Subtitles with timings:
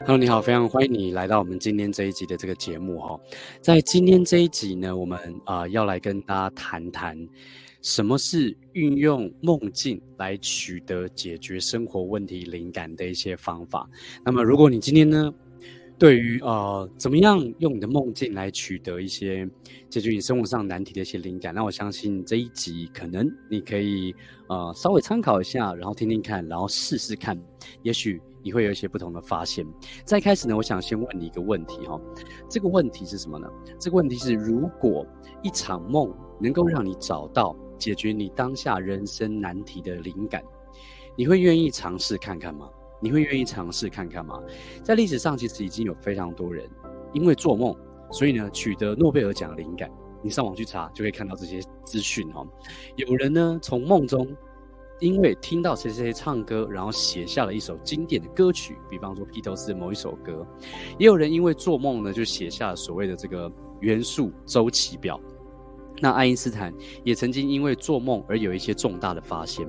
[0.00, 3.18] Hello，你好，非常欢迎你来到我们今天这一集的这个节目哈。
[3.60, 7.16] 在今天这一集呢，我们啊、呃、要来跟大家谈谈
[7.80, 13.88] 什么是运用梦境来取得解决生活问题灵感的一些方法。
[14.24, 15.32] 那么，如果你今天呢，
[15.96, 19.48] 对于呃怎么样用你的梦境来取得一些
[19.88, 24.14] 解决你生活上难题的一些灵感，那我相信这一集可能你可以
[24.48, 27.40] 呃稍微参考一下，然后听听看，然后试试看，
[27.82, 29.64] 也许你会有一些不同的发现。
[30.04, 32.00] 在开始呢，我想先问你一个问题哈，
[32.50, 33.48] 这个问题是什么呢？
[33.78, 35.06] 这个问题是，如果
[35.42, 40.42] 一场梦能够让你找到解决你当下人生难题的灵感，
[41.16, 42.68] 你会愿意尝试看看吗？
[43.04, 44.40] 你会愿意尝试看看吗？
[44.82, 46.66] 在历史上，其实已经有非常多人
[47.12, 47.76] 因为做梦，
[48.10, 49.90] 所以呢取得诺贝尔奖的灵感。
[50.22, 52.42] 你上网去查，就可以看到这些资讯哈。
[52.96, 54.34] 有人呢从梦中，
[55.00, 60.46] 因为听到谁谁谁唱歌，然后写下了一首经典的歌曲，比方说披头士的某一首歌。
[60.98, 65.20] 也有人因为做梦呢，就写下了所谓的这个元素周期表。
[66.00, 69.66] 那爱因斯坦也曾经因为做梦而有一些重大的发现，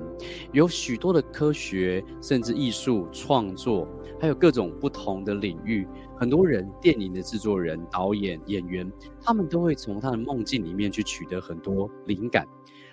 [0.52, 3.88] 有许多的科学，甚至艺术创作，
[4.20, 5.86] 还有各种不同的领域，
[6.18, 8.90] 很多人，电影的制作人、导演、演员，
[9.22, 12.46] 他们都会从他的梦境里面去取得很多灵感。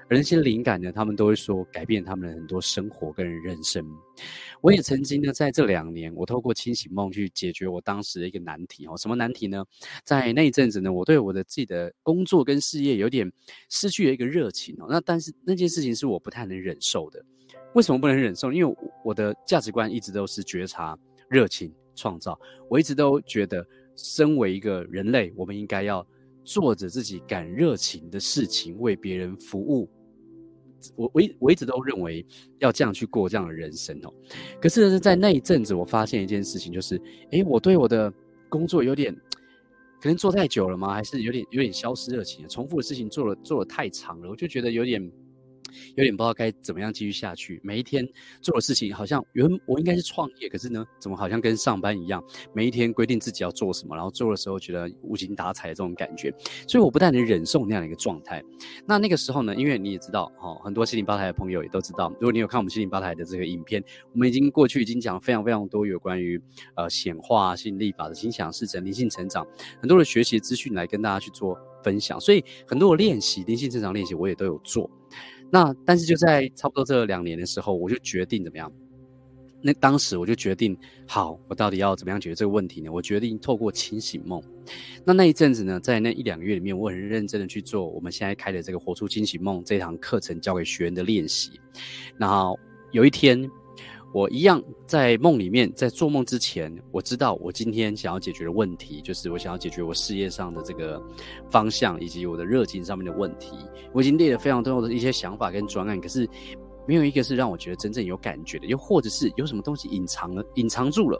[0.09, 3.85] 而那些灵感呢，他们都会说改变他们的很多生活跟人生。
[4.61, 8.97] 我也曾经呢，在这两年，我透过清醒梦去解决我当时的一个难题哦。
[8.97, 9.63] 什么难题呢？
[10.03, 13.31] 在那一阵子呢，我对我的自己的工作跟事业有点
[13.69, 14.87] 失去了一个热情哦。
[14.89, 17.23] 那但是那件事情是我不太能忍受的。
[17.73, 18.51] 为什么不能忍受？
[18.51, 20.97] 因为我的价值观一直都是觉察、
[21.29, 22.39] 热情、创造。
[22.69, 23.65] 我一直都觉得，
[23.95, 26.05] 身为一个人类，我们应该要。
[26.43, 29.89] 做着自己感热情的事情，为别人服务。
[30.95, 32.25] 我我一我一直都认为
[32.59, 34.13] 要这样去过这样的人生哦。
[34.61, 38.13] 可是呢，在那一阵子，我发现一件事情，就是，诶，我对我的
[38.49, 39.15] 工作有点，
[40.01, 40.93] 可能做太久了吗？
[40.93, 45.11] 还是有点有点消失热情，重复的事情做了做了太长了，我就觉得有点。
[45.95, 47.59] 有点不知道该怎么样继续下去。
[47.63, 48.07] 每一天
[48.41, 52.23] 做的事情好像原我应该是创业，可是呢，怎么好像跟上班一样？
[52.53, 56.33] 每一天规定自己要做什么，然后做的时候觉得无精打采的这种感觉，
[56.67, 58.43] 所以我不太能忍受那样的一个状态。
[58.85, 66.41] 那那个时候呢，因为你也知道，哈，很多心灵吧台的朋友也都知道，如果你有看我们心灵吧台的这个影片，我们已经过去已经讲了非常非常多有关于
[66.75, 69.45] 呃显化、吸引力法的心想事成、灵性成长
[69.81, 74.89] 很多的学习资讯来跟大家去做分享，所以很多的练习灵性成长练习我也都有做。
[75.53, 78.71] 那但是就在差不多这两年的时候，我就决定怎么样？
[79.61, 80.75] 那当时我就决定，
[81.07, 82.91] 好，我到底要怎么样解决这个问题呢？
[82.91, 84.41] 我决定透过清醒梦。
[85.05, 91.51] 那那一阵子呢，在那一两个月里面，我很认真的去做我们现在开的这个活出清醒梦这堂课程教给学员的练习。
[92.17, 92.59] 然后
[92.91, 93.47] 有一天。
[94.13, 101.01] 我一样在梦里面，在做梦之前，我知道我今天想要解决的问题，就是我想要解决我事业上的这个
[101.49, 103.57] 方向，以及我的热情上面的问题。
[103.91, 106.29] 我已经列了非常多的一些想法跟专案，可是
[106.87, 111.19] 没有一个是让我觉得真正有感觉的，又或者是有什么东西隐藏了、隐藏住了，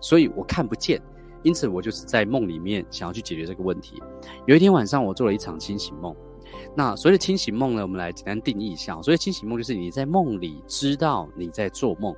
[0.00, 1.00] 所以我看不见。
[1.44, 4.02] 因此，我就是在梦里面想要去解决这个问题。
[4.46, 6.12] 有一天晚上，我做了一场清醒梦。
[6.76, 9.00] 那所谓的清醒梦呢，我们来简单定义一下。
[9.02, 12.12] 所谓清醒梦，就是你在梦里知道你在做梦。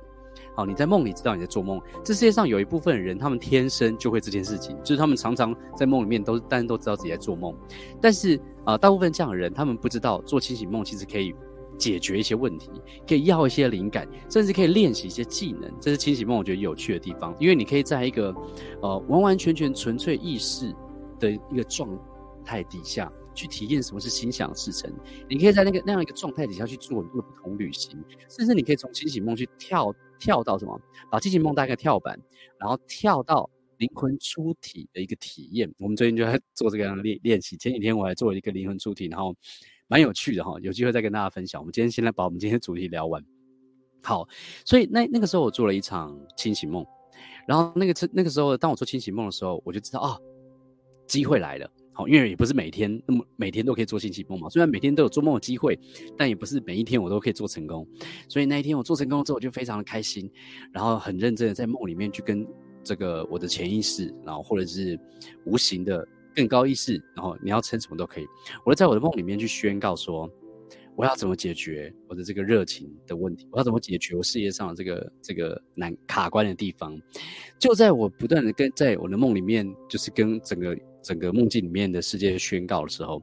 [0.55, 1.81] 好，你在梦里知道你在做梦。
[2.03, 7.53] 这世界上有一部分人，他们天生就会这件事情，就是他们常常在梦里面都，但是都知道自己在做梦。
[8.01, 11.35] 但是啊、呃，大部分这样的人，他们不知道做清醒梦其实可以
[11.77, 12.69] 解决一些问题，
[13.05, 15.69] 可以要一些灵感，甚至可以练习一些技能。
[15.81, 18.33] 这是清醒梦我觉得有趣的地方，因为你可以在一个
[18.81, 20.73] 呃完完全全纯粹意识
[21.19, 21.89] 的一个状
[22.43, 23.11] 态底下。
[23.35, 24.89] 去体验什么是心想事成，
[25.29, 30.79] 你可以在那个那样一个状态底下去做很多的不同旅行，甚至你可以从清醒梦去跳跳到什么，
[31.11, 32.19] 把清醒梦搭个跳板，
[32.59, 35.71] 然后跳到灵魂出体的一个体验。
[35.79, 39.35] 我们最近就在做这个样的练练习，前几天我还做了一个灵魂出体，然后
[39.87, 41.61] 蛮有趣的哈，有机会再跟大家分享。
[41.61, 43.23] 我们今天先来把我们今天的主题聊完。
[44.03, 44.27] 好，
[44.65, 46.85] 所以那那个时候我做了一场清醒梦，
[47.47, 50.17] 然后那个那个时候当我做清醒梦的时候，我就知道啊，
[51.07, 51.69] 机会来了。
[51.97, 54.49] 好，因为也不是每天那么每天都可以做信息梦嘛。
[54.49, 55.79] 虽然每天都有做梦的机会，
[56.17, 57.87] 但也不是每一天我都可以做成功。
[58.27, 60.29] 所以那一天我做成功之后，我就非常的开心，
[60.73, 62.45] 然后很认真的在梦里面去跟
[62.83, 64.99] 这个我的潜意识，然后或者是
[65.45, 66.05] 无形的
[66.35, 68.27] 更高意识，然后你要称什么都可以。
[68.65, 70.29] 我就在我的梦里面去宣告说，
[70.97, 76.99] 我要怎么解决我的这个热情的问题，我要怎么解决我事业上的这个这个难卡关的地方。
[77.57, 80.77] 就在我不断的跟在我的梦里面，就是跟整个。
[81.05, 83.21] 整个梦境里面的世界宣告的时候，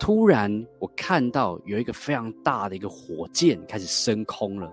[0.00, 4.72] 突然我看到有一个非常大的一个火箭开始升空了。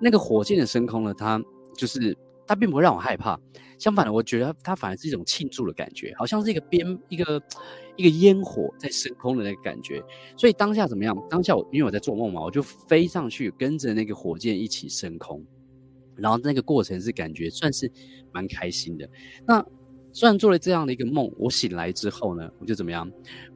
[0.00, 1.40] 那个火箭的升空呢，它
[1.76, 3.38] 就是它并不会让我害怕，
[3.78, 7.40] 相反的，我觉得它反而是一种庆祝的感觉，好像是一个边一个
[7.94, 10.02] 一个烟火在升空的那个感觉。
[10.36, 11.16] 所以当下怎么样？
[11.30, 15.40] 当下我因为我在做梦嘛，我就飞上去跟着那个火箭一起升空，
[16.16, 17.88] 然后那个过程是感觉算是
[18.32, 19.08] 蛮开心的。
[19.46, 19.64] 那。
[20.16, 23.06] 虽然做了这样的一个梦，我醒来之后呢，我就怎么样？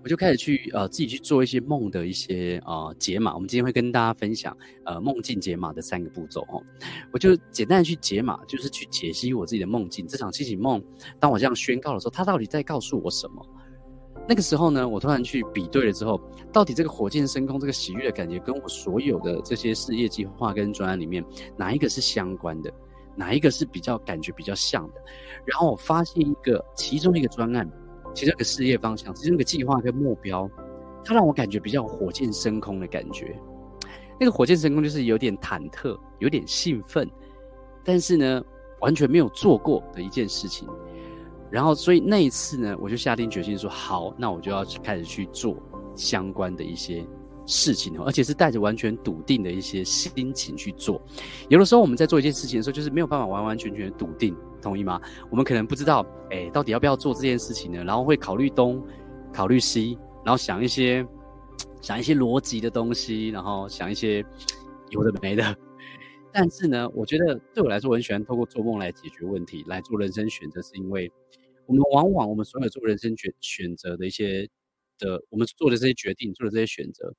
[0.05, 3.33] 我就开始去呃自己去做一些梦的一些呃解码。
[3.33, 4.55] 我们今天会跟大家分享
[4.85, 6.63] 呃梦境解码的三个步骤哦。
[7.15, 10.07] 我就简单的去解码，就是去解析我自己的梦境。
[10.07, 10.85] 这场清醒梦，
[11.19, 13.43] 当我这样宣告的时候，它到底在告诉我什么？
[14.29, 16.21] 那个时候呢，我突然去比对了之后，
[16.53, 21.25] 到底这个火箭升空这个喜悦的感觉，跟我所有的这些事业计划跟专案里面，
[21.57, 22.71] 哪一个是相关的？
[23.21, 25.03] 哪一个是比较感觉比较像的？
[25.45, 27.71] 然后我发现一个，其中一个专案，
[28.15, 30.51] 其中一个事业方向，其中一个计划跟目标，
[31.05, 33.39] 它让我感觉比较火箭升空的感觉。
[34.19, 37.07] 那个火箭升空就是有点忐忑，有点兴奋，
[37.85, 38.43] 但是呢，
[38.81, 40.67] 完全没有做过的一件事情。
[41.51, 45.57] 然后，所以那一次呢，我就下定决心说，好，那我就要开始去做
[45.95, 47.07] 相关的一些。
[47.47, 51.01] 事情，而且是带着完全笃定的一些心情去做。
[51.49, 55.01] 有的时候我们在做一件事情的时候，就是没有办法完完全全笃定，同意吗？
[55.31, 57.83] 我们可能不知道，哎、到底要不要做这件事情呢？
[57.85, 58.81] 然后会考虑东，
[59.33, 61.05] 考虑西，然后想一些，
[61.81, 64.25] 想一些逻辑的东西，然后想一些
[64.91, 65.57] 有的没的。
[66.33, 71.11] 但是呢，我觉得对我来说，我很喜欢透过做梦来解决问题，来做人生选择，是因为
[71.67, 74.49] 我们往往我们所有做人生选选择的一些。
[75.01, 77.13] 的，我们做的这些决定，做的这些选择，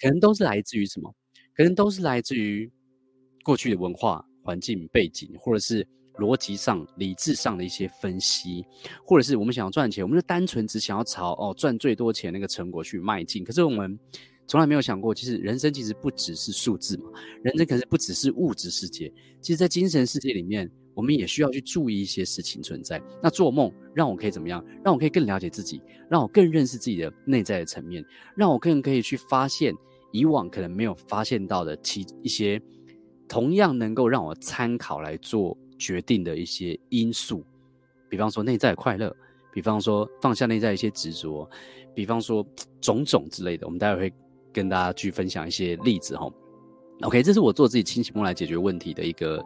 [0.00, 1.14] 可能都是来自于什么？
[1.54, 2.70] 可能都是来自于
[3.44, 5.86] 过去的文化环境背景，或者是
[6.18, 8.64] 逻辑上、理智上的一些分析，
[9.04, 13.44] 或者是我们想要赚钱，我们就单纯只想要朝哦赚最多钱那个成果去迈进。
[13.44, 13.98] 可是我们
[14.46, 17.10] 从来没有想过，其实人生其实不只是数字嘛，
[17.42, 20.70] 人生可是不只是物质世界，其实在精神世界里面。
[20.96, 23.00] 我们也需要去注意一些事情存在。
[23.22, 24.64] 那做梦让我可以怎么样？
[24.82, 28.02] 让我可以更了解自己，让我更认识自己的内在的层面，
[28.34, 29.74] 让我更可以去发现
[30.10, 32.60] 以往可能没有发现到的其一些
[33.28, 37.44] 同样能够让我参考来做决定的一些因素。
[38.08, 39.14] 比方说内在的快乐，
[39.52, 41.46] 比方说放下内在一些执着，
[41.94, 42.46] 比方说
[42.80, 43.66] 种种之类的。
[43.66, 44.14] 我们待会会
[44.52, 46.32] 跟大家去分享一些例子哈。
[47.02, 49.44] OK，这是我做自己清醒梦来解决问题的一个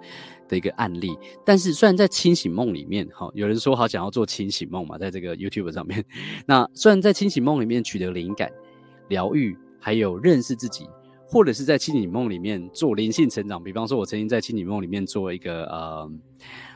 [0.49, 1.19] 的一个案例。
[1.45, 6.05] 但是，虽然在清醒梦里面，哈，有人说好想要做清醒梦嘛，在这个 YouTube 上面。
[6.47, 8.49] 那虽然在清醒梦里面取得灵感、
[9.09, 10.87] 疗愈，还有认识自己，
[11.27, 13.61] 或者是在清醒梦里面做灵性成长。
[13.61, 16.11] 比方说，我曾经在清醒梦里面做一个呃，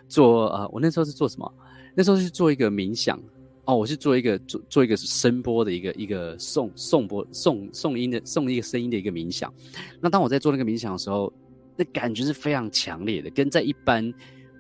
[0.09, 1.55] 做呃，我那时候是做什么？
[1.95, 3.17] 那时候是做一个冥想。
[3.67, 9.53] 哦，我是做一个做做一个声波的一个一个送送波送送音的送一个声音的一个冥想。
[10.01, 11.33] 那当我在做那个冥想的时候，
[11.77, 14.13] 那感觉是非常强烈的，跟在一般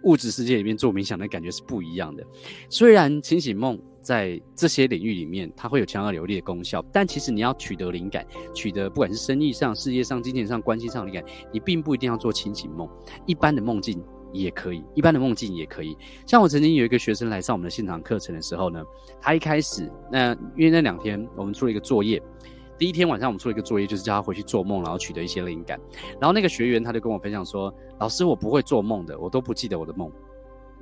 [0.05, 2.25] 物质世界里面做冥想的感觉是不一样的。
[2.71, 12.89] 虽然清醒梦在这些领域里面它会有强而有力的功效，但其实你要取得灵感，取得不管是生意上、事业上、金钱上、关系上的灵感，你并不一定要做清醒梦，
[13.27, 14.03] 一般的梦境。
[14.35, 15.97] 也可以，一般的梦境也可以。
[16.27, 18.83] 像我曾经有一个学生来上我们的现场课程的时候呢，
[19.21, 22.21] 他一开始那因为那两天我们出了一个作业，
[22.77, 25.81] 第一天晚上我们出了一个作业，就是叫他回去做梦，然后取得一些灵感。
[26.21, 30.11] 然后那个学员他就跟我分享说：“老师，我不会做梦的，我都不记得我的梦。”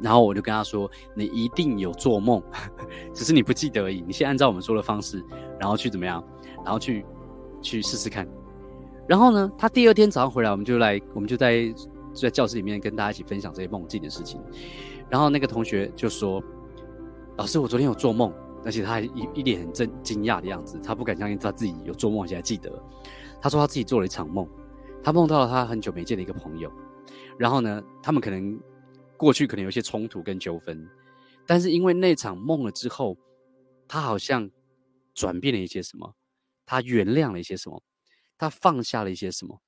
[0.01, 2.43] 然后我就跟他说：“你一定有做梦，
[3.13, 4.03] 只是你不记得而已。
[4.07, 5.23] 你先按照我们说的方式，
[5.61, 6.25] 然后去怎么样，
[6.65, 7.05] 然后去
[7.61, 8.27] 去试试看。”
[9.07, 11.73] 然后呢，他第二天早上回来，我们就来，我们就在。
[12.15, 14.41] 就在教室里面跟大家一起分享这些梦境的事情，
[15.09, 16.43] 然后那个同学就说
[17.37, 18.33] ：“老师，我昨天有做梦，
[18.65, 22.71] 而且他还一一脸很震惊讶的样子，他不敢相信他自己有做梦，而且还记得。
[23.41, 24.49] 他说他自己做了一场梦，
[25.03, 26.71] 他梦到了他很久没见的一个朋友，
[27.39, 28.61] 然后呢，他们可能
[29.17, 30.89] 过去可能有一些冲突跟纠纷，
[31.47, 33.17] 但是因为那场梦了之后，
[33.89, 34.49] 他好像
[35.15, 36.15] 转变了一些什么，
[36.65, 37.83] 他原谅了一些什么，
[38.39, 39.61] 他放下了一些什么。”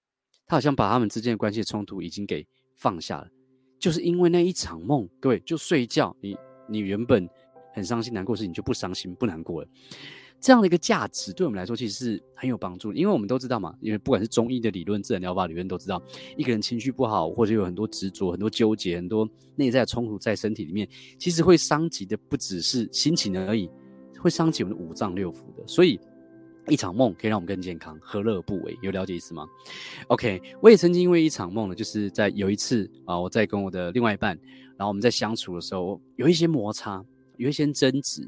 [0.47, 2.47] 他好像把他们之间的关系冲突已经给
[2.77, 3.29] 放下了，
[3.79, 6.37] 就是因为那一场梦，各位就睡觉，你
[6.69, 7.29] 你原本
[7.73, 9.69] 很伤心难过的事情就不伤心不难过了，
[10.41, 16.03] 这样的一个价值对我们来说其实是很有帮助的，因为我们都知道嘛，因为不管是中医的理论、自然疗法理论都知道，
[16.37, 20.87] 一个人情绪不好或者有很多执着、很多纠结、很多内在冲突在身体里面，
[21.19, 23.71] 其实会伤及的不只是心情而已，
[24.19, 25.99] 会伤及我们的五脏六腑的，所以。
[26.69, 28.79] 一场梦可以让我们更健康，何乐而不为？
[28.81, 29.47] 有了解意思吗
[30.09, 34.35] ？OK，我也曾经因为一场梦呢，就是在有一次啊，我在跟我的另外一半，
[34.77, 37.05] 然后我们在相处的时候，有一些摩擦，
[37.37, 38.27] 有一些争执，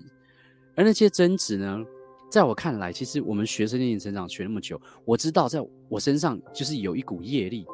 [0.75, 1.83] 而那些争执呢，
[2.31, 7.67] 在我看来，其实我们学生年龄成长学那么久，我知道在我身上就是有一股业力，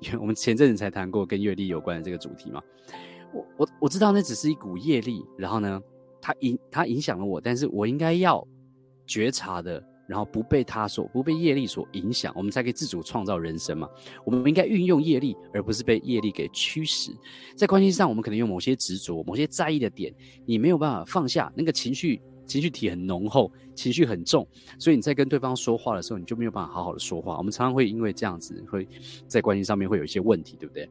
[0.00, 2.60] 因为我们前阵子才谈过跟业力有关的这个主题嘛，
[3.32, 5.80] 我我我知道那只是一股业力，然后呢，
[6.20, 8.44] 它影它影响了我，但是我应该要
[9.06, 9.82] 觉察的，
[10.12, 13.88] 然后不被它所不被业力所影响，我们才可以自主创造人生嘛。
[14.26, 17.10] 我们应该运用业力，而不是被业力给驱使。
[17.56, 20.14] 在关系上，我们可能有某些执着、某些在意的点，
[20.44, 24.46] 你没有办法放下那个情绪，情绪体很浓厚，情绪很重，
[24.78, 27.38] 所以你在跟对方说话的时候，你就没有办法好好的说话。
[27.38, 28.86] 我们常常会因为这样子，会
[29.26, 30.86] 在关系上面会有一些问题，对不对？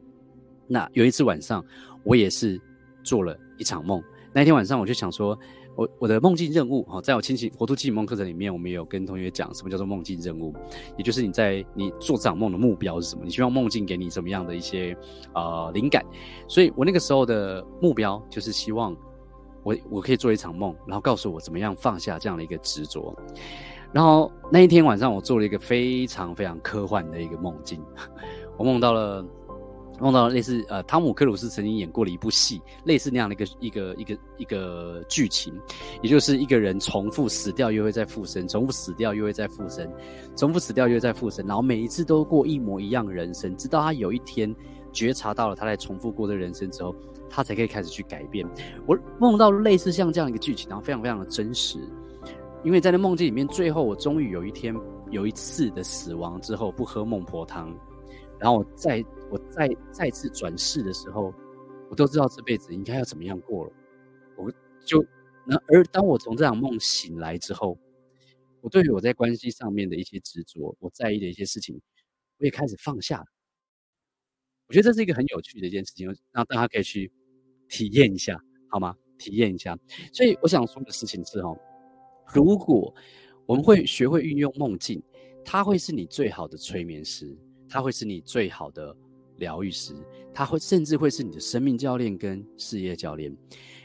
[0.68, 1.64] 那有一次晚上，
[2.04, 2.60] 我也是
[3.04, 4.02] 做了一场梦。
[4.34, 5.38] 那天晚上，我就想说，
[5.76, 10.54] 我我的梦境任务哈，在我清醒活出清醒梦课程里面，我们也有跟同学讲什么叫做梦境任务，
[10.98, 13.24] 也就是你在你做这场梦的目标是什么？
[13.24, 14.96] 你希望梦境给你什么样的一些
[15.34, 16.06] 呃灵感？
[16.48, 18.96] 所以我那个时候的目标就是希望
[19.64, 23.16] 我我可以做一场梦，然后告诉我怎么样放下这样的一个执着。
[23.94, 27.82] 然后那一天晚上，我做了一个非常非常科幻的一个梦境，
[28.58, 29.26] 我梦到了。
[30.02, 35.54] 梦到类似呃，汤姆克鲁斯曾经演过的一部戏，类似那样的一个一个一个一个剧情，
[36.02, 39.88] 也就是一个人重复死掉又会再复生，重复死掉又会再复生，
[40.36, 44.54] 重复死掉又会再复生，然后每一次都过一模一样的人生，直到他有一天
[44.92, 46.96] 觉察到了他在重复过的人生之后，
[47.30, 48.46] 他才可以开始去改变。
[48.88, 51.78] 我梦到类似像这样一个剧情，然后非常非常的真实，
[52.64, 54.76] 因为在那梦境里面，最后我终于有一天
[55.12, 57.72] 有一次的死亡之后，不喝孟婆汤。
[58.42, 61.32] 然后我再我再再次转世的时候，
[61.92, 63.72] 我都知道这辈子应该要怎么样过了。
[64.36, 64.52] 我
[64.84, 65.06] 就
[65.46, 67.78] 那而当我从这场梦醒来之后，
[68.62, 71.80] 我对于我在关系上面的一些执着，我在意的一些事情，
[72.40, 73.24] 我也开始放下。
[74.68, 77.12] 我觉得这是一个很有趣的一件事情，让大家可以去
[77.70, 78.96] 体验一下，好吗？
[79.20, 79.78] 体验一下。
[80.12, 81.56] 所以我想说的事情是哦，
[82.34, 82.92] 如果
[83.46, 85.04] 我们会学会运用梦境，
[85.46, 87.38] 它会是你最好的催眠师。
[87.72, 88.94] 他会是你最好的
[89.38, 89.96] 疗愈师，
[90.34, 93.34] 他会甚至会是你的生命教练跟事业教练，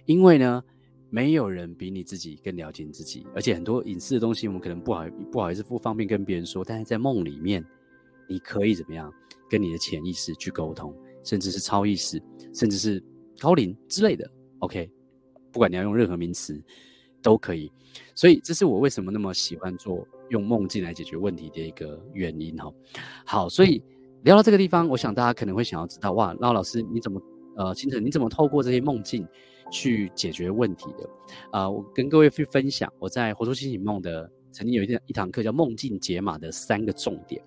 [0.06, 0.62] 因为呢，
[1.08, 7.64] 没有人比你自己更了解你自己，而且很多隐私的东西，我们可能不好不好意思不方便跟别人说，但是在梦里面，
[8.28, 9.12] 你可以怎么样
[9.48, 12.20] 跟你的潜意识去沟通，甚至是超意识，
[12.52, 13.00] 甚至是
[13.38, 14.28] 高灵之类的。
[14.58, 14.90] OK，
[15.52, 16.60] 不管你要用任何名词
[17.22, 17.70] 都可以，
[18.16, 20.04] 所以这是我为什么那么喜欢做。
[20.30, 22.72] 用梦境来解决问题的一个原因哈，
[23.24, 23.82] 好，所以
[24.22, 27.20] 聊到这个地方，我想大家可能会想要知道，哇，那老师你怎么
[27.56, 29.26] 呃，清晨你怎么透过这些梦境
[29.70, 31.08] 去解决问题的？
[31.50, 37.42] 啊、我跟各位去分享，我在活出清醒梦的曾经有一一堂课叫梦境解码的三个重点。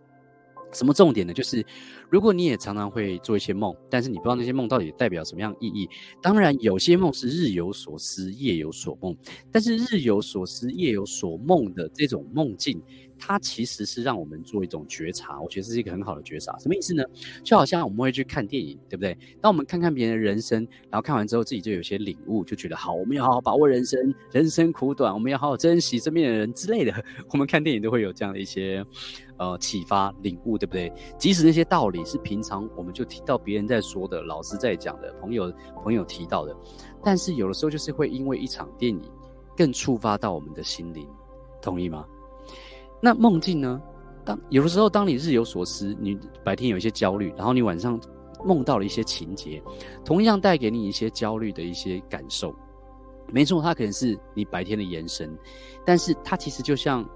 [0.71, 1.33] 什么重点呢？
[1.33, 1.65] 就是
[2.09, 5.89] 如果你也常常会做一些梦，但是你不知道那些梦到底代表什么样意义。
[6.21, 9.15] 当然，有些梦是日有所思，夜有所梦，
[9.51, 12.81] 但是日有所思，夜有所梦的这种梦境。
[13.19, 16.57] 它其实是让我们做一种觉察，我觉得这是一个很好的觉察。
[16.57, 17.03] 什么意思呢？
[17.43, 19.15] 就好像我们会去看电影，对不对？
[19.41, 26.93] 当我们看看别人的人生，然后看完之后自己就有些领悟，就觉得好，我们要好好把握人生，人生苦短，我们要好好珍惜身边的人之类的。
[27.29, 28.83] 我们看电影都会有这样的一些
[29.37, 30.91] 呃启发、领悟，对不对？
[31.17, 36.55] 即使那些道理是平常我们就听到别人在说的、老师在讲的、朋友朋友提到的，
[37.03, 39.01] 但是有的时候就是会因为一场电影
[39.57, 41.07] 更触发到我们的心灵，
[41.61, 42.05] 同意吗？
[43.01, 43.81] 那梦境呢？
[44.25, 47.99] 当有的时候，当你日有所思，你白天有一些焦虑，然后你晚上
[48.43, 49.61] 梦到了一些情节，
[50.03, 52.53] 同样带给你一些焦虑的一些感受。
[53.31, 55.37] 没错，它可能是你白天的延伸，
[55.85, 57.07] 但是它其实就像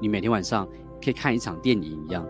[0.00, 0.68] 你每天晚上
[1.02, 2.26] 可以看一场电影一样。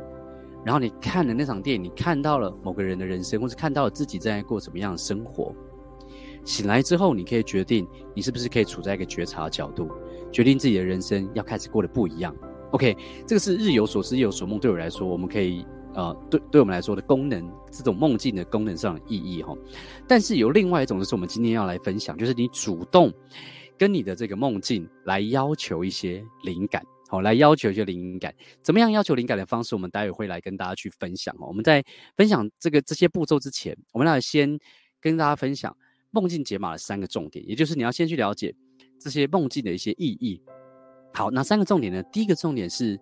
[0.64, 5.52] 然后你看了那场电影，你看到了某个人的人生，或是看到了自己正在过什么样的生活。
[6.44, 9.88] 醒来之后，你可以决定你是不是可以处在一个觉察的角度，
[10.30, 12.35] 决定自己的人生要开始过得不一样。
[12.73, 14.59] OK，这个是日有所思，夜有所梦。
[14.59, 15.64] 对我来说，我们可以
[15.95, 19.55] 呃，对对我们来说的功能，这种梦境的功能上的意义哈。
[20.09, 23.12] 但是有另外一种，就是我们今天要来分享，就是你主动
[23.76, 28.35] 跟你的这个梦境来要求一些灵感，好，来要求一些灵感。
[28.62, 31.49] 怎么样要求灵感的方式，我们待会会来跟大家去分享哦。
[31.49, 31.85] 我们在
[32.17, 34.59] 分享这个这些步骤之前，我们来先
[34.99, 35.76] 跟大家分享
[36.11, 38.55] 梦境解码的三个重点，也就是你要先去了解
[38.99, 40.41] 这些梦境的一些意义。
[41.14, 42.02] 好，哪三个重点呢？
[42.04, 42.99] 第一个重点是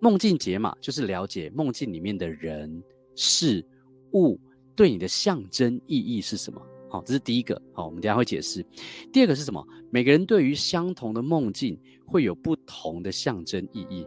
[0.00, 2.82] 梦境解码，就是了解梦境里面的人
[3.16, 3.64] 事
[4.12, 4.38] 物
[4.76, 6.62] 对你的象征意义是什么。
[6.88, 7.60] 好，这是第一个。
[7.74, 8.64] 好，我们等下会解释。
[9.12, 9.62] 第二个是什么？
[9.90, 14.06] 每个人对于相同的梦境会有不同的象征意义。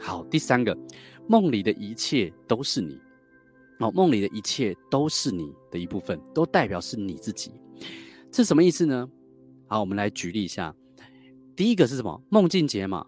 [0.00, 0.76] 好，第三个，
[1.28, 2.98] 梦里的一切都是你。
[3.78, 7.52] 好，梦里的一切都是你的一部分，都代表是你自己。
[8.32, 9.08] 这什么意思呢？
[9.66, 10.74] 好，我们来举例一下。
[11.58, 12.22] 第一个是什么？
[12.28, 13.04] 梦境解码。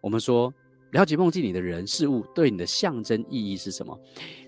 [0.00, 0.54] 我们说，
[0.92, 3.98] 了解梦境里的人事物对你的象征意义是什么？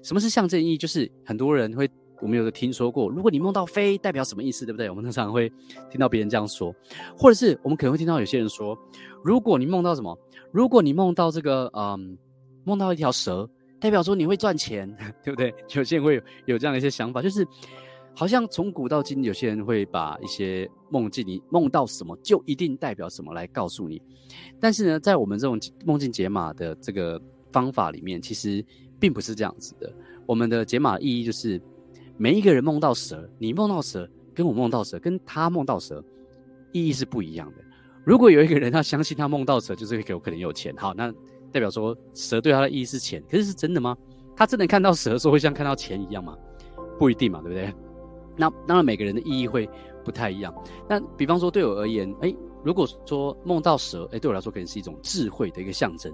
[0.04, 0.78] 什么是象征意义？
[0.78, 1.90] 就是很多人会
[2.22, 4.88] 我们有的听说过，如果你梦到飞，代表什么意思，对不对？
[4.88, 5.52] 我们常常会
[5.90, 6.72] 听到别人这样说，
[7.18, 8.78] 或者是我们可能会听到有些人说，
[9.24, 10.16] 如果你梦到什么，
[10.52, 12.16] 如果你梦到这个，嗯，
[12.62, 14.88] 梦到一条蛇，代表说你会赚钱，
[15.24, 15.52] 对不对？
[15.74, 17.44] 有些人会有，有这样的一些想法，就是
[18.14, 24.00] 好像从古到今，有些人会把一些梦境，你梦到什么就一定代表什么来告诉你。
[24.58, 28.64] 但是呢，在我们这种梦境解码的这个方法里面，其实
[28.98, 29.92] 并不是这样子的。
[30.26, 31.60] 我们的解码意义就是，
[32.16, 36.04] 每一个人梦到蛇，你梦到蛇，跟我梦到蛇，跟他梦到蛇，
[36.72, 37.64] 意义是不一样的。
[38.04, 41.12] 如果有一个人他相信他梦到蛇就是有可能有钱，好，那
[41.50, 43.96] 代表说蛇对他的意义是钱，可是是真的吗？
[44.36, 46.36] 他真的看到蛇的时候会像看到钱一样吗？
[46.98, 47.74] 不一定嘛，对不对？
[48.40, 49.68] 那当然每个人的意义会
[50.02, 50.52] 不太一样。
[50.88, 56.12] 那比方说对我而言，哎、如果说梦到蛇，哎、对我来说可能是一种智慧的一个象征。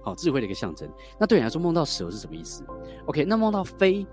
[0.00, 0.88] 好，智慧的一个象征。
[1.18, 2.64] 那对你来说，梦到蛇是什么意思
[3.06, 4.06] ？OK，那梦到飞，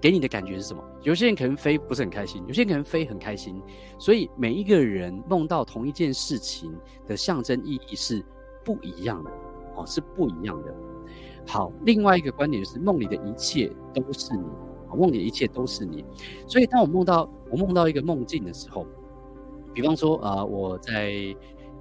[0.00, 0.82] 给你的感觉是什么？
[1.02, 3.60] 有些人可能飞不是很开心，有些人可能飞很开心。
[3.98, 6.72] 所以每一个人梦到同一件事情
[7.06, 8.24] 的象征意义是
[8.64, 9.30] 不一样的，
[9.76, 10.74] 哦，是不一样的。
[11.46, 14.44] 好，另外一个观点是梦里的一切都是你，
[14.96, 16.04] 梦里一切都是你。
[16.46, 18.86] 所以当我梦到我梦到一个梦境的时候，
[19.74, 21.12] 比方说啊、我在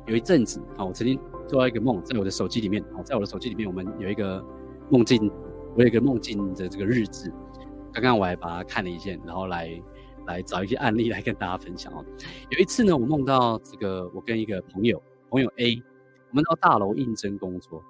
[0.05, 1.19] 有一阵子啊，我曾经。
[1.47, 4.43] 做到一个梦，在我的手机里面啊，在我的手机里面，我们有一个
[4.89, 5.31] 梦境，
[5.77, 7.31] 我有一个梦境的这个日志。
[7.93, 9.81] 刚刚我还把它看了一遍，然后来
[10.25, 12.03] 来找一些案例来跟大家分享哦。
[12.49, 15.81] 有一次呢，我梦到这个，我跟一个朋友，朋友 A，
[16.31, 17.81] 我们到大楼应征工作，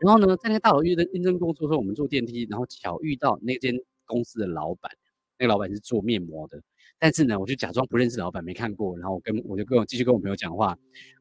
[0.00, 3.72] 然后呢，在那个大楼应征应征工作的时候，我们坐电梯，然后巧遇到那间
[4.06, 4.90] 公司的老板，
[5.38, 6.60] 那个老板是做面膜的。
[6.98, 10.74] 但是呢，我就假装不认识老板，没看过，然后我跟我就跟我继续跟我朋友讲话。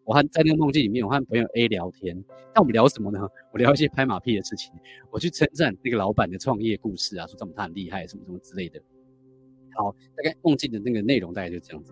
[0.06, 2.24] 我和在那个梦境里面，我和朋友 A 聊天。
[2.54, 3.28] 但我们聊什么呢？
[3.52, 4.72] 我聊一些拍马屁的事情。
[5.12, 8.80] 我去称赞那个老板的创业故事啊，说这么他很厉害，什么什么之类的。
[9.74, 11.92] 好，大概梦境的那个内容大概就这样子。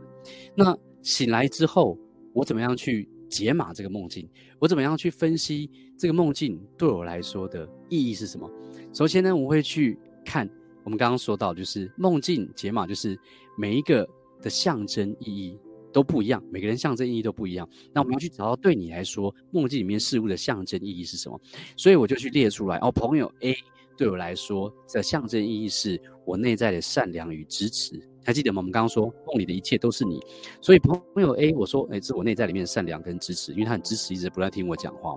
[0.56, 1.98] 那醒来之后，
[2.34, 4.30] 我怎么样去解码这个梦境？
[4.60, 8.50] 我怎么样去分析这个梦境对我来说的意义是什么？
[8.94, 10.50] 首先呢，我会去看。
[10.84, 13.18] 我们刚刚说到，就是梦境解码，就是
[13.58, 14.08] 每一个
[14.42, 15.58] 的象征意义
[15.92, 17.68] 都不一样，每个人象征意义都不一样。
[17.94, 21.40] 那我们要去找到对你来说，梦境里面事物的象征意义是什么？
[21.78, 22.78] 所以我就去列出来。
[22.80, 23.56] 哦，朋友 A
[23.96, 28.02] 对我来说的象征意义是我内在的善良与支持。
[28.26, 28.60] 还记得吗？
[28.60, 30.20] 我们刚刚说梦里的一切都是你，
[30.62, 35.16] 所以朋友 A 我说，哎，这是我内在里面的善良跟支持，因为他很支持，一直不断听我讲话。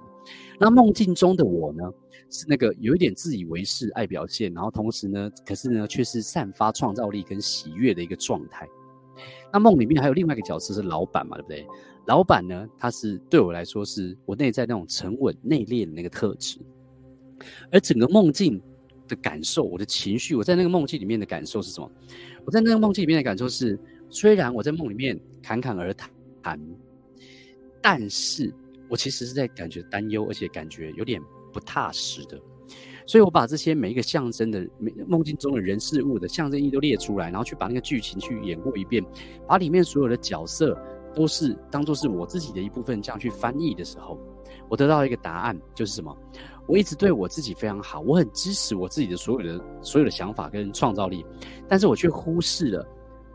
[0.58, 1.84] 那梦境中的我呢，
[2.30, 8.66] 是那个有一点自以为是、爱表现，然后同时呢，可是呢，却是散发创造力跟喜悦的一个状态。
[9.52, 11.66] 那梦里面还有另外一个角色是老板嘛，对不对？
[12.06, 16.58] 老板呢，他是对我来说是我内在那种沉稳内敛的那个特质，
[17.70, 18.60] 而整个梦境
[19.08, 21.90] 的感受，我的情绪，我在那个梦境里面的感受是什么？
[22.46, 23.76] 我在那个梦境里面的感受是，
[24.08, 26.58] 虽然我在梦里面侃侃而谈，
[27.82, 28.54] 但是
[28.88, 31.20] 我其实是在感觉担忧，而且感觉有点
[31.52, 32.40] 不踏实的。
[33.04, 39.04] 所以我把这些每一个象征的、每梦境中的人事物的象征意义都列出来，然后去把那个剧情去演过一遍，
[39.46, 40.76] 把里面所有的角色
[41.14, 44.18] 都是当做是我自己的一部分，这样去翻译的时候，
[44.68, 46.16] 我得到一个答案，就是什么？
[46.66, 51.24] 我一直对我自己非常好，我很支持我自己的所有的所有的想法跟创造力，
[51.68, 52.86] 但是我却忽视了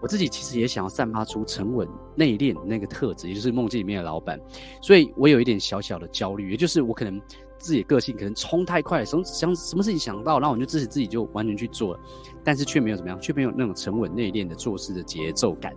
[0.01, 4.39] 我自己其实也想要散发出沉稳内敛那个特质，也就是梦境里面的老板，
[4.81, 7.21] 所以我有一点小小的焦虑，也就是我可能
[7.57, 11.99] 自己的个性可能冲太快，什么想什么事情想到，然后我就支持自己就完全去做了，
[12.43, 15.71] 但是却没有怎么样，却没有那种沉稳内敛的做事的节奏感。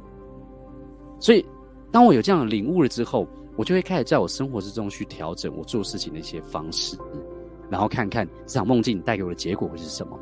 [1.20, 1.44] 所以
[1.92, 6.96] 当我有这样的领悟了之后，我就会开始在我生活之中去调整我做事情的一些方式。
[7.70, 10.18] 然后看看这场梦境带给我的结果会是什么。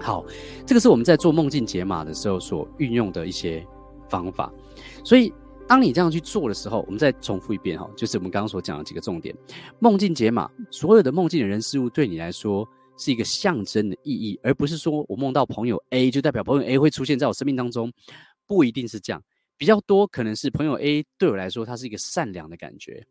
[0.00, 0.24] 好，
[0.64, 3.66] 这个是我们在做梦境解码的时候所运用的一些
[4.08, 4.52] 方法。
[5.04, 5.32] 所以，
[5.66, 9.34] 当你这样去做的时候，我们再重复一遍哈，就是我们刚刚所讲的几个重点：
[9.80, 17.92] 梦境解码，所有的梦境的人事物对你来说是一个象征的意义，而不是说我梦到朋友 A 就代表朋友 A 会出现在我生命当中，
[18.46, 19.20] 不一定是这样。
[19.56, 23.04] 比较多可能是朋友 A 对我来说，他是一个善良的感觉。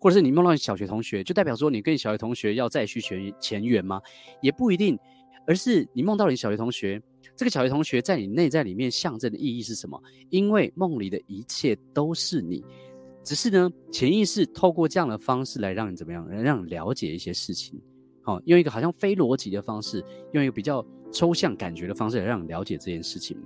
[0.00, 4.00] 或者是你梦到你小学同学，就代表说你跟小学同学要再续前前缘吗？
[4.40, 4.98] 也不一定，
[5.46, 7.00] 而是你梦到你小学同学，
[7.36, 10.02] 这个小学同学在你内在里面象征的意义是什么？
[10.30, 12.64] 因为梦里的一切都是你，
[13.22, 17.78] 只是呢，潜意识透过这样的方式来让你怎么样，来让你了解一些事情，
[18.22, 20.82] 好，用一个好像非逻辑的方式，用一个比较
[21.12, 23.36] 抽象感觉的方式来让你了解这件事情。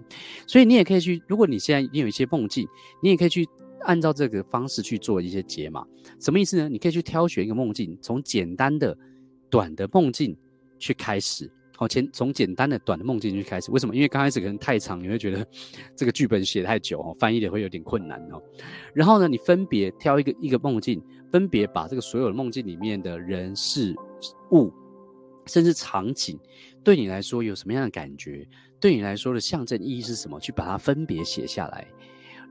[0.46, 2.64] 所以你也可以去，如果你现在你有一些梦境，
[3.02, 3.44] 你也可以去。
[3.84, 5.86] 按照这个方式去做一些解码，
[6.20, 6.68] 什么意思呢？
[6.68, 8.96] 你可以去挑选一个梦境，从简单的、
[9.48, 10.36] 短的梦境
[10.78, 13.70] 去开始，好，先从简单的短的梦境去开始。
[13.70, 13.94] 为什么？
[13.94, 15.46] 因为刚开始可能太长，你会觉得
[15.96, 18.42] 这个剧本写太久哦，翻译的会有点困难哦。
[18.92, 23.94] 然后呢，你分别挑一个一个梦境，分别把这个所有的梦境里面的人事
[24.52, 24.72] 物，
[25.46, 26.38] 甚至场景，
[26.82, 28.46] 对你来说有什么样的感觉？
[28.80, 30.38] 对你来说的象征意义是什么？
[30.38, 31.86] 去把它分别写下来。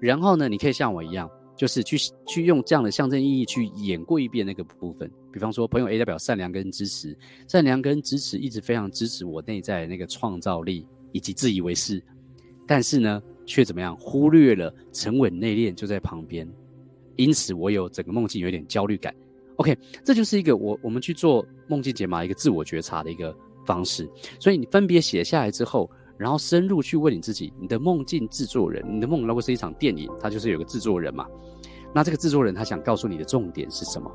[0.07, 1.29] 然后呢，你可以像我一样。
[1.55, 7.15] 就是去去用这样的象征意义去演过一遍那个部分，比方说朋友 A 代表善良跟支持，
[7.47, 12.03] 善良跟支持一直非常支持我内在的那个创造力以及自以为是，
[12.65, 16.51] 但是呢，却怎么样忽略了沉稳内敛就在旁边，
[17.17, 19.13] 因此我有整个梦境有点焦虑感。
[19.57, 25.87] OK，这就是一个我我们去做梦境解码一个自我觉察的一个方式，所以你分别写下来之后。
[26.17, 31.25] 然后深入去问你自己，你的梦境制作人，你的梦如果是一场电影，它就是有个制作人嘛。
[31.93, 34.11] 那这个制作人他想告诉你的重点是什么？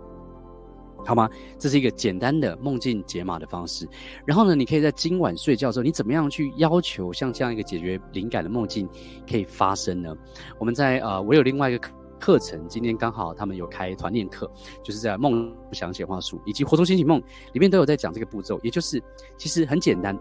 [1.07, 1.31] 好吗？
[1.59, 3.89] 这是一个简单的梦境解码的方式。
[4.27, 8.87] 然后呢，你可以在今晚睡觉的时候，你怎么样去要求像这样一个解决灵感的梦境
[9.31, 10.13] 可以发生呢？
[10.59, 14.51] 我们在呃，我有另外一个课程，今天刚好他们有开团练课，
[14.83, 19.01] 就是在梦想显化术以及活出清醒梦里面都有在讲这个步骤，也就是
[19.37, 20.19] 其实很简单。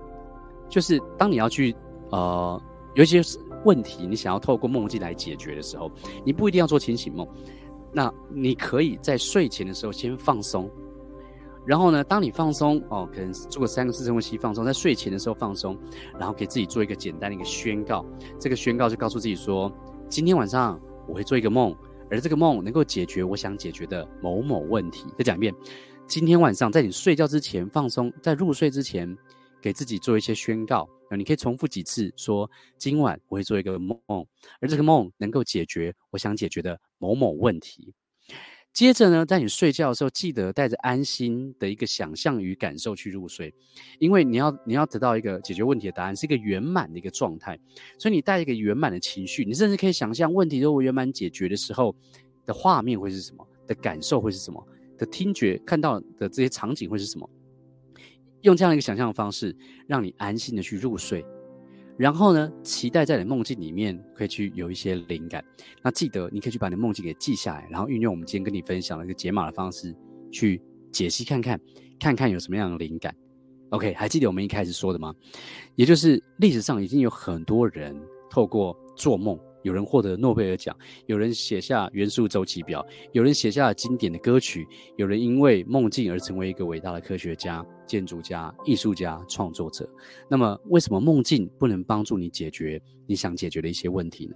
[0.69, 1.75] 就是当你要去，
[2.11, 2.61] 呃，
[2.95, 3.21] 有一些
[3.63, 5.91] 问题，你想要透过梦境来解决的时候，
[6.23, 7.27] 你不一定要做清醒梦，
[7.91, 10.69] 那你可以在睡前的时候先放松，
[11.65, 15.77] 然后呢，当你放松哦，可能做个三个四深呼吸放松，在睡前的时候放松，
[16.17, 18.05] 然后给自己做一个简单的一个宣告，
[18.39, 19.71] 这个宣告就告诉自己说，
[20.09, 21.75] 今天晚上我会做一个梦，
[22.09, 25.05] 而这个梦能够解决我想解决的某某问题。
[25.17, 25.53] 再讲一遍，
[26.05, 29.17] 今天晚上在你睡觉之前放松，在入睡之前。
[29.67, 32.49] 给自己做一些宣告啊，你可以重复几次说
[32.79, 33.99] ：“今晚我会做一个梦，
[34.61, 37.93] 而这个梦能够解决我想解决的某某问题。”
[38.71, 43.53] 接着呢，在你睡觉的时候，记得带着安心的一个想象与感受去入睡，
[43.99, 47.59] 因为你要你要得到一个解决问题的答案，是一个圆满的一个状态，
[47.99, 51.93] 所以你带一个圆满的情绪，你甚至可以想象问题都圆满解决的时候
[52.45, 54.65] 的画面会是什么，的感受会是什么，
[54.97, 57.29] 的听觉看到的这些场景会是什么。
[58.47, 59.55] 用这样一个想象的方式，
[59.87, 61.23] 让你安心的去入睡，
[61.97, 65.43] 然后呢，期待在你梦境里面可以去有一些灵感。
[65.83, 69.93] 那记得你可以去把你的梦境给记下来，然后运用我们今天跟你分享的一个解码的方式
[70.31, 70.61] 去
[70.93, 71.59] 解析看看，
[71.99, 73.13] 看看有什么样的灵感。
[73.71, 75.13] OK，还记得我们一开始说的吗？
[75.75, 77.93] 也就是历史上已经有很多人
[78.29, 79.37] 透过做梦。
[79.63, 80.75] 有人获得诺贝尔奖，
[81.07, 89.89] 有人写下元素周期表，有人写下经典的歌曲，有人因为梦境而成为一个伟大的科学家、建筑家、艺术家、创作者。
[90.29, 94.35] 那么，为什么梦境不能帮助你解决你想解决的一些问题呢？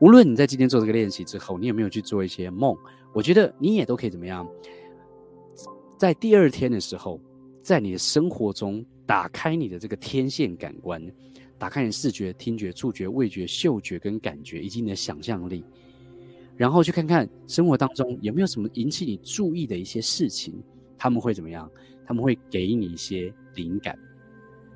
[0.00, 2.76] 无论你在今天做这个练习之后，你有没有去做一些梦，
[3.12, 4.48] 我觉得你也都可以怎么样，
[5.98, 7.20] 在第二天的时候，
[7.62, 11.00] 在你的生活中打开你的这个天线感官。
[11.58, 15.64] 打开你视觉、听觉、触觉、味觉、嗅觉跟感觉，以及你的想象力，
[16.56, 20.54] 然后去看看生活当中有没有什么引起你注意的一些事情，
[20.98, 21.70] 他们会怎么样？
[22.06, 23.98] 他们会给你一些灵感。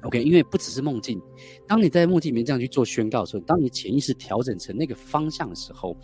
[0.02, 1.20] OK，因为不只是梦境，
[1.68, 5.94] 当你在梦境里面这样去做宣告的时候，当你潜意识调整成那个方向的时候，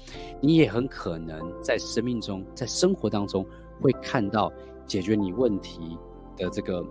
[0.43, 3.45] 你也很可能在生命中、在生活当中
[3.81, 4.53] 会看到
[4.87, 5.97] 解决你问题
[6.37, 6.87] 的这个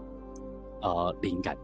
[0.82, 1.56] 呃灵感。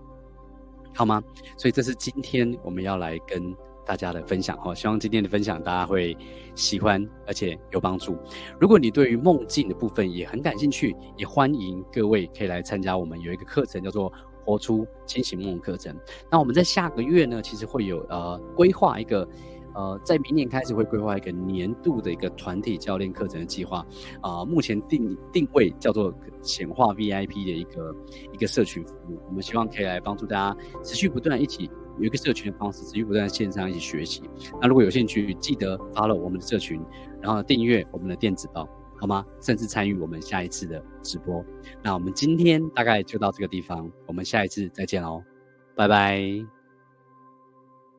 [0.93, 1.21] 好吗？
[1.57, 6.15] 所以这是今天我们要来跟大家的分享哈，希望今天的分享大家会
[6.55, 8.17] 喜欢，而且有帮助。
[8.59, 14.11] 如果你对于梦境的部分也很感兴趣，也欢迎各位可以来参加我们有一个课程，叫做
[14.45, 15.95] “活出清醒梦”课程。
[16.29, 19.27] 那我们在下个月呢，其实会有呃规划一个。
[19.73, 23.85] 呃，在明年开始会规划一个年度的一个团体教练课程的计划，
[24.21, 27.95] 啊、目前定定位叫做显化 VIP 的一个
[28.33, 34.23] 一个社群服务，我们希望可以来帮助大家持续不断一起有一个社群的方式，持续不断线上一起学习。
[34.61, 36.81] 那如果有兴趣，记得 follow 我们的社群，
[37.21, 38.67] 然后订阅我们的电子报，
[38.99, 39.25] 好吗？
[39.41, 41.43] 甚至参与我们下一次的直播。
[41.83, 45.23] 那我们今天大概就到这个地方，我们下一次再见喽，
[45.75, 46.60] 拜拜。